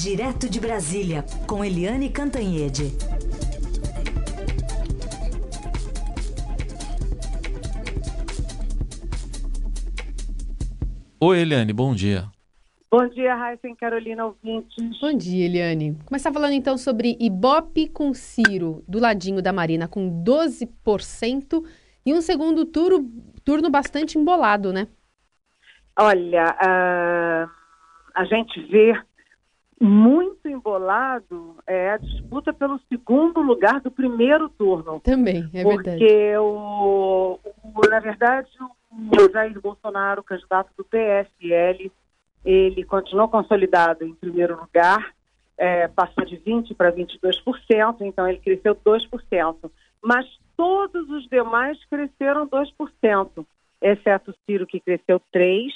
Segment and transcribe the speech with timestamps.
[0.00, 2.84] Direto de Brasília, com Eliane Cantanhede.
[11.20, 12.26] Oi, Eliane, bom dia.
[12.88, 15.00] Bom dia, Raíssa e Carolina ouvintes.
[15.00, 15.98] Bom dia, Eliane.
[16.06, 21.66] Começar falando então sobre Ibope com Ciro, do ladinho da Marina, com 12%,
[22.06, 23.04] e um segundo turno,
[23.44, 24.86] turno bastante embolado, né?
[25.98, 27.50] Olha, uh,
[28.14, 28.94] a gente vê
[29.80, 35.00] muito embolado é a disputa pelo segundo lugar do primeiro turno.
[35.00, 35.98] Também, é porque verdade.
[35.98, 38.48] Porque, o, o, na verdade,
[38.90, 41.92] o Jair Bolsonaro, candidato do PSL,
[42.44, 45.12] ele continuou consolidado em primeiro lugar,
[45.56, 49.70] é, passou de 20% para 22%, então ele cresceu 2%.
[50.02, 53.46] Mas todos os demais cresceram 2%,
[53.80, 55.68] exceto o Ciro, que cresceu 3%,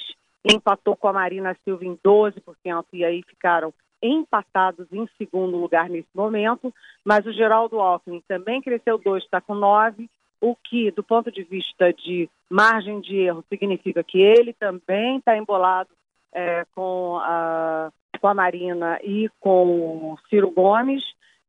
[0.45, 3.73] empatou com a Marina Silva em 12%, e aí ficaram
[4.03, 6.73] empatados em segundo lugar nesse momento.
[7.03, 10.07] Mas o Geraldo Alckmin também cresceu 2%, está com 9%,
[10.41, 15.37] o que, do ponto de vista de margem de erro, significa que ele também está
[15.37, 15.89] embolado
[16.33, 21.01] é, com, a, com a Marina e com o Ciro Gomes.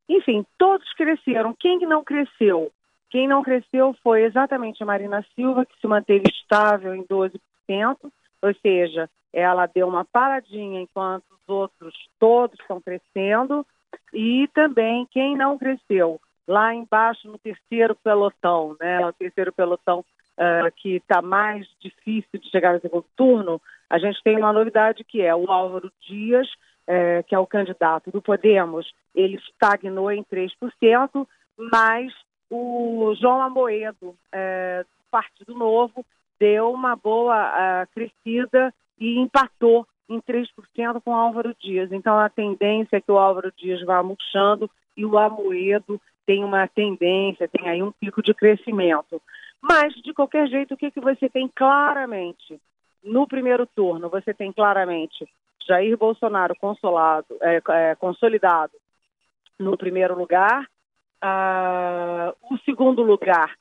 [0.08, 1.52] Enfim, todos cresceram.
[1.58, 2.70] Quem não cresceu?
[3.10, 7.38] Quem não cresceu foi exatamente a Marina Silva, que se manteve estável em 12%,
[8.42, 13.66] ou seja, ela deu uma paradinha enquanto outros todos estão crescendo.
[14.12, 19.04] E também quem não cresceu, lá embaixo no terceiro pelotão, né?
[19.06, 24.22] O terceiro pelotão uh, que está mais difícil de chegar no segundo turno, a gente
[24.22, 26.48] tem uma novidade que é o Álvaro Dias,
[26.86, 32.12] é, que é o candidato do Podemos, ele estagnou em 3%, mas
[32.50, 36.04] o João Amoedo, do Partido Novo,
[36.38, 40.48] deu uma boa uh, crescida e empatou em 3%
[41.04, 41.90] com Álvaro Dias.
[41.92, 46.66] Então a tendência é que o Álvaro Dias vá murchando e o Amoedo tem uma
[46.66, 49.20] tendência, tem aí um pico de crescimento.
[49.60, 52.60] Mas, de qualquer jeito, o que, que você tem claramente?
[53.02, 55.26] No primeiro turno, você tem claramente
[55.66, 58.72] Jair Bolsonaro consolado, é, é, consolidado
[59.58, 60.66] no primeiro lugar.
[61.22, 63.54] Uh, o segundo lugar,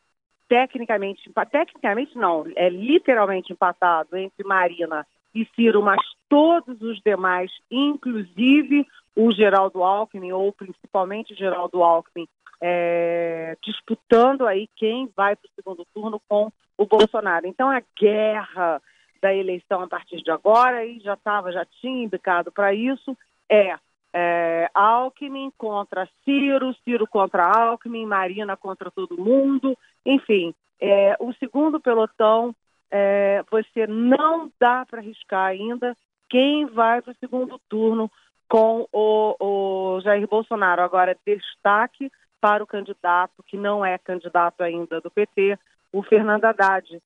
[0.50, 8.86] tecnicamente, tecnicamente não, é literalmente empatado entre Marina e Ciro, mas todos os demais, inclusive
[9.16, 12.28] o Geraldo Alckmin, ou principalmente o Geraldo Alckmin,
[12.62, 17.46] é, disputando aí quem vai para o segundo turno com o Bolsonaro.
[17.46, 18.82] Então a guerra
[19.22, 23.18] da eleição a partir de agora, e já estava, já tinha indicado para isso,
[23.50, 23.76] é,
[24.14, 31.80] é, Alckmin contra Ciro, Ciro contra Alckmin, Marina contra todo mundo, enfim, é, o segundo
[31.80, 32.54] pelotão
[32.96, 35.98] é, você não dá para arriscar ainda
[36.30, 38.10] quem vai para o segundo turno
[38.48, 40.84] com o, o Jair Bolsonaro.
[40.84, 45.58] Agora, destaque para o candidato, que não é candidato ainda do PT,
[45.92, 47.02] o Fernando Haddad.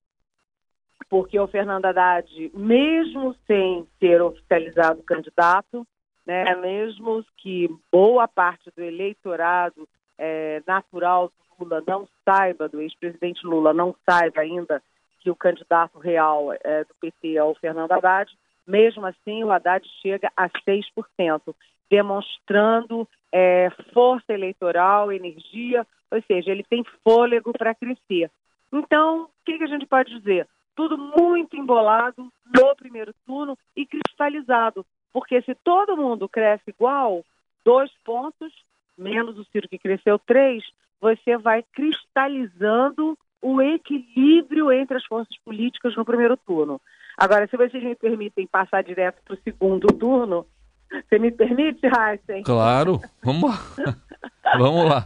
[1.10, 5.88] Porque o Fernando Haddad, mesmo sem ser oficializado candidato,
[6.26, 9.88] né, mesmo que boa parte do eleitorado
[10.18, 14.84] é, natural do Lula não saiba, do ex-presidente Lula não saiba ainda
[15.28, 18.32] que o candidato real é, do PT é o Fernando Haddad,
[18.66, 21.54] mesmo assim o Haddad chega a 6%,
[21.90, 28.32] demonstrando é, força eleitoral, energia, ou seja, ele tem fôlego para crescer.
[28.72, 30.48] Então, o que, que a gente pode dizer?
[30.74, 37.22] Tudo muito embolado no primeiro turno e cristalizado, porque se todo mundo cresce igual,
[37.66, 38.54] dois pontos,
[38.98, 40.64] menos o Ciro que cresceu três,
[41.02, 46.82] você vai cristalizando o equilíbrio entre as forças políticas no primeiro turno.
[47.18, 50.46] Agora, se vocês me permitem passar direto para o segundo turno,
[50.90, 52.44] você me permite, Heisen?
[52.44, 53.58] Claro, vamos lá.
[54.58, 55.06] vamos lá.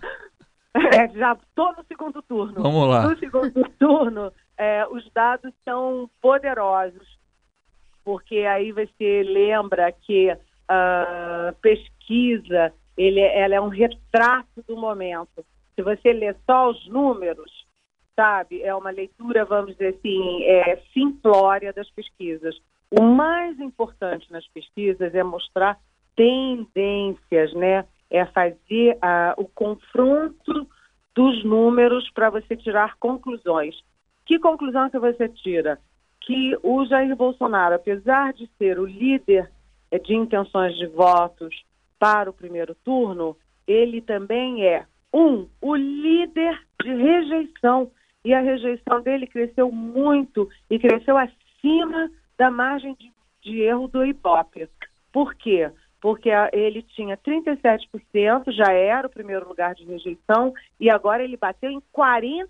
[0.74, 2.62] É, já estou no segundo turno.
[2.62, 3.10] Vamos lá.
[3.10, 7.20] No segundo turno, é, os dados são poderosos,
[8.04, 10.30] porque aí você lembra que
[10.68, 15.46] a uh, pesquisa ele, ela é um retrato do momento.
[15.76, 17.66] Se você ler só os números,
[18.16, 22.56] sabe, é uma leitura, vamos dizer assim, é, simplória das pesquisas.
[22.92, 25.80] O mais importante nas pesquisas é mostrar
[26.16, 27.86] tendências, né?
[28.10, 30.68] É fazer uh, o confronto
[31.16, 33.76] dos números para você tirar conclusões.
[34.26, 35.80] Que conclusão que você tira?
[36.20, 39.50] Que o Jair Bolsonaro, apesar de ser o líder
[39.90, 41.64] eh, de intenções de votos
[41.98, 43.36] para o primeiro turno,
[43.68, 47.92] ele também é, um, o líder de rejeição
[48.24, 54.06] e a rejeição dele cresceu muito e cresceu acima da margem de, de erro do
[54.06, 54.70] Ibope.
[55.12, 55.72] Por quê?
[56.02, 61.70] porque ele tinha 37%, já era o primeiro lugar de rejeição, e agora ele bateu
[61.70, 62.48] em 44%.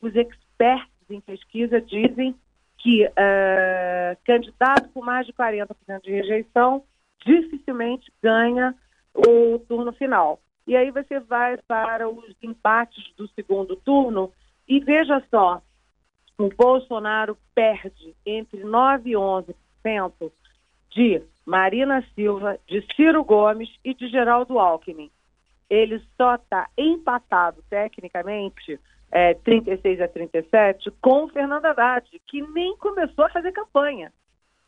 [0.00, 2.34] Os experts em pesquisa dizem
[2.78, 5.68] que uh, candidato com mais de 40%
[6.02, 6.82] de rejeição
[7.24, 8.74] dificilmente ganha
[9.14, 10.40] o turno final.
[10.66, 14.32] E aí você vai para os embates do segundo turno
[14.68, 15.60] e veja só,
[16.38, 20.32] o Bolsonaro perde entre 9% e 11%
[20.90, 25.10] de Marina Silva, de Ciro Gomes e de Geraldo Alckmin.
[25.68, 28.78] Ele só está empatado tecnicamente,
[29.10, 34.12] é, 36 a 37, com Fernando Haddad, que nem começou a fazer campanha.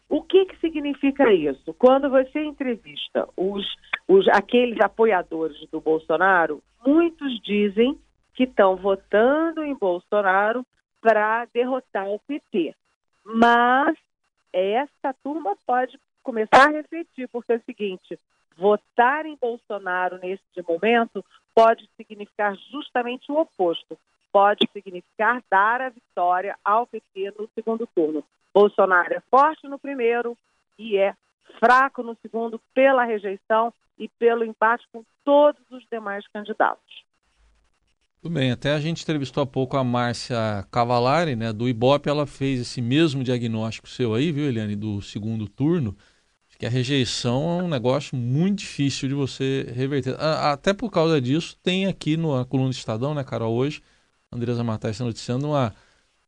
[0.08, 1.74] O que, que significa isso?
[1.74, 3.66] Quando você entrevista os,
[4.06, 7.98] os, aqueles apoiadores do Bolsonaro, muitos dizem
[8.34, 10.64] que estão votando em Bolsonaro
[11.00, 12.74] para derrotar o PT.
[13.24, 13.96] Mas
[14.52, 18.18] essa turma pode começar a refletir, porque é o seguinte:
[18.56, 21.24] votar em Bolsonaro neste momento
[21.54, 23.98] pode significar justamente o oposto.
[24.34, 28.24] Pode significar dar a vitória ao PT no segundo turno.
[28.52, 30.36] Bolsonaro é forte no primeiro
[30.76, 31.14] e é
[31.60, 37.04] fraco no segundo pela rejeição e pelo empate com todos os demais candidatos.
[38.20, 42.26] Tudo bem, até a gente entrevistou há pouco a Márcia Cavalari, né, do Ibope, ela
[42.26, 45.96] fez esse mesmo diagnóstico seu aí, viu, Eliane, do segundo turno,
[46.58, 50.16] que a rejeição é um negócio muito difícil de você reverter.
[50.18, 53.80] Até por causa disso, tem aqui no coluna do Estadão, né, Carol, hoje,
[54.34, 55.70] Andresa Matai está noticiando um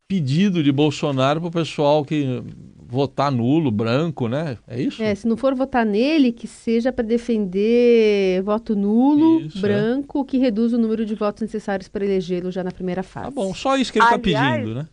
[0.08, 2.42] pedido de Bolsonaro para o pessoal que
[2.78, 4.56] votar nulo, branco, né?
[4.68, 5.02] É isso?
[5.02, 9.60] É, se não for votar nele, que seja para defender voto nulo, isso, é.
[9.60, 10.24] branco, é.
[10.24, 13.26] que reduz o número de votos necessários para elegê-lo já na primeira fase.
[13.26, 14.88] Tá bom, só isso que ele está pedindo, né?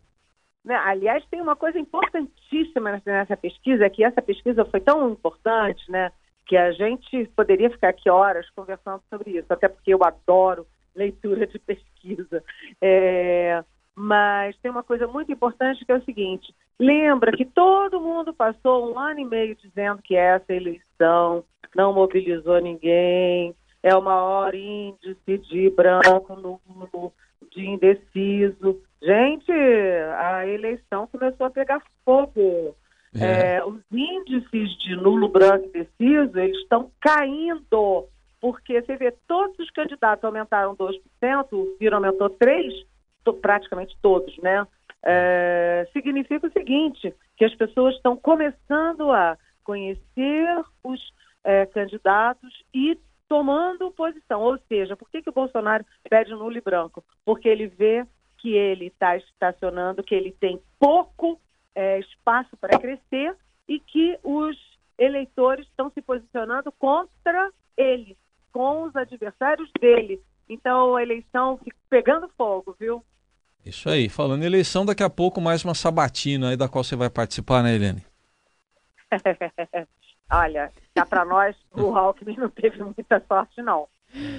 [0.65, 0.75] né?
[0.75, 6.11] Aliás, tem uma coisa importantíssima nessa pesquisa, que essa pesquisa foi tão importante, né?
[6.47, 10.65] Que a gente poderia ficar aqui horas conversando sobre isso, até porque eu adoro
[10.95, 12.43] leitura de pesquisa.
[12.81, 13.63] É,
[13.95, 18.91] mas tem uma coisa muito importante que é o seguinte: lembra que todo mundo passou
[18.91, 21.43] um ano e meio dizendo que essa eleição
[21.75, 27.13] não mobilizou ninguém, é o maior índice de branco nulo,
[27.51, 28.81] de indeciso.
[29.01, 32.75] Gente, a eleição começou a pegar fogo.
[33.15, 33.57] É.
[33.57, 38.07] É, os índices de nulo, branco e indeciso, eles estão caindo,
[38.43, 40.99] porque você vê, todos os candidatos aumentaram 2%,
[41.53, 42.85] o Ciro aumentou 3%,
[43.23, 44.67] to, praticamente todos, né?
[45.01, 50.99] É, significa o seguinte, que as pessoas estão começando a conhecer os
[51.41, 52.99] é, candidatos e
[53.29, 54.41] tomando posição.
[54.41, 57.01] Ou seja, por que, que o Bolsonaro pede nulo e branco?
[57.23, 58.05] Porque ele vê
[58.39, 61.39] que ele está estacionando, que ele tem pouco
[61.73, 63.37] é, espaço para crescer
[63.69, 64.57] e que os
[64.97, 68.17] eleitores estão se posicionando contra ele,
[68.63, 70.21] com os adversários dele.
[70.47, 73.03] Então a eleição fica pegando fogo, viu?
[73.65, 74.07] Isso aí.
[74.07, 77.61] Falando em eleição, daqui a pouco mais uma sabatina aí da qual você vai participar,
[77.61, 78.05] né, Helene?
[80.31, 83.89] Olha, cá para nós, o Alckmin não teve muita sorte, não.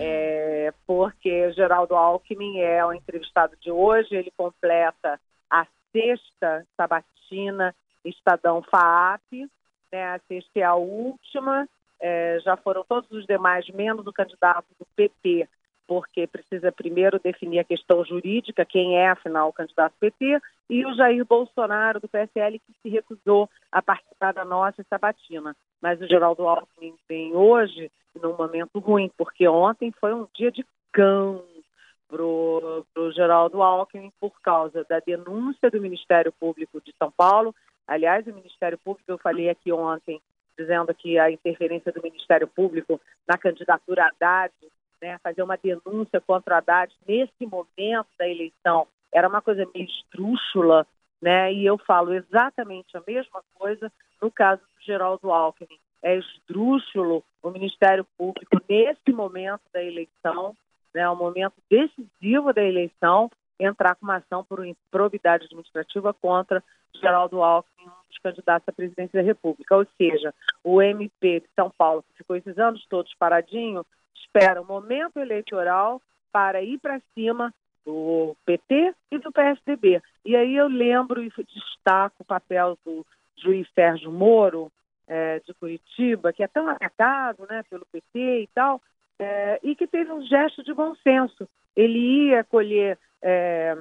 [0.00, 8.62] É, porque Geraldo Alckmin é o entrevistado de hoje, ele completa a sexta sabatina Estadão
[8.62, 9.48] FAAP,
[9.92, 11.68] né, a sexta é a última,
[12.06, 15.48] é, já foram todos os demais, menos o candidato do PP,
[15.86, 20.38] porque precisa primeiro definir a questão jurídica, quem é, afinal, o candidato PT,
[20.68, 25.56] e o Jair Bolsonaro, do PSL, que se recusou a participar da nossa sabatina.
[25.80, 30.62] Mas o Geraldo Alckmin vem hoje num momento ruim, porque ontem foi um dia de
[30.92, 31.42] cão
[32.06, 37.54] para o Geraldo Alckmin por causa da denúncia do Ministério Público de São Paulo.
[37.86, 40.20] Aliás, o Ministério Público, eu falei aqui ontem,
[40.56, 44.52] dizendo que a interferência do Ministério Público na candidatura Haddad
[45.00, 49.86] né, fazer uma denúncia contra a Haddad nesse momento da eleição era uma coisa meio
[49.86, 50.86] estrúxula,
[51.22, 51.52] né?
[51.52, 55.78] E eu falo exatamente a mesma coisa no caso do Geraldo Alckmin.
[56.02, 60.54] É esdrúxulo o Ministério Público nesse momento da eleição,
[60.94, 63.30] né, o momento decisivo da eleição,
[63.64, 66.62] entrar com uma ação por improbidade administrativa contra
[66.94, 69.76] Geraldo Alckmin, um dos candidatos à presidência da República.
[69.76, 74.66] Ou seja, o MP de São Paulo, que ficou esses anos todos paradinho, espera o
[74.66, 76.00] momento eleitoral
[76.32, 77.52] para ir para cima
[77.84, 80.02] do PT e do PSDB.
[80.24, 83.06] E aí eu lembro e destaco o papel do
[83.36, 84.72] juiz Sérgio Moro,
[85.06, 88.80] é, de Curitiba, que é tão atacado né, pelo PT e tal,
[89.24, 91.48] é, e que teve um gesto de bom senso.
[91.74, 93.76] Ele ia colher é,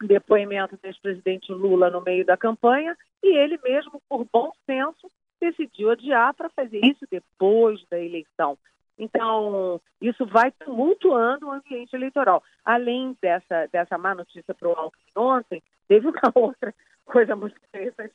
[0.00, 5.90] depoimento do ex-presidente Lula no meio da campanha e ele mesmo, por bom senso, decidiu
[5.90, 8.56] adiar para fazer isso depois da eleição.
[8.98, 12.42] Então, isso vai tumultuando o ambiente eleitoral.
[12.64, 16.74] Além dessa, dessa má notícia para o Alckmin ontem, teve uma outra
[17.04, 18.14] coisa muito interessante,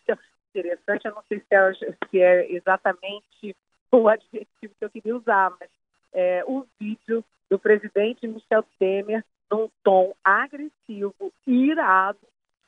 [0.56, 1.74] interessante eu não sei se é,
[2.10, 3.56] se é exatamente
[3.92, 5.70] o adjetivo que eu queria usar, mas
[6.14, 12.20] é, o vídeo do presidente Michel Temer num tom agressivo, irado,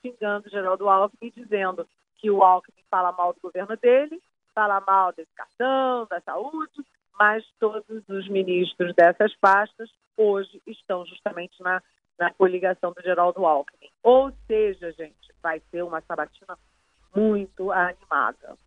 [0.01, 4.22] xingando Geraldo Alckmin, dizendo que o Alckmin fala mal do governo dele,
[4.53, 6.86] fala mal da educação, da saúde,
[7.17, 11.81] mas todos os ministros dessas pastas hoje estão justamente na,
[12.17, 13.89] na coligação do Geraldo Alckmin.
[14.03, 16.58] Ou seja, gente, vai ser uma sabatina
[17.15, 18.58] muito animada.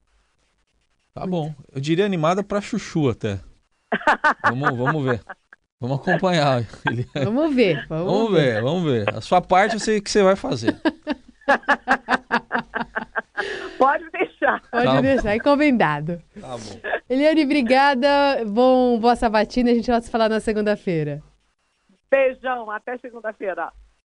[1.14, 1.54] Tá bom.
[1.72, 3.40] Eu diria animada para chuchu até.
[4.42, 5.20] Vamos, vamos ver.
[5.80, 6.62] Vamos acompanhar.
[7.24, 7.86] Vamos ver.
[7.88, 8.54] Vamos, vamos ver.
[8.54, 9.14] ver, vamos ver.
[9.14, 10.76] A sua parte eu sei que você vai fazer.
[13.76, 14.62] Pode deixar.
[14.70, 16.22] Pode tá deixar, encomendado.
[16.40, 16.80] Tá bom.
[17.10, 18.44] Eliane, obrigada.
[18.46, 19.72] Bom, boa sabatina.
[19.72, 21.20] A gente vai se falar na segunda-feira.
[22.08, 23.72] Beijão, até segunda-feira.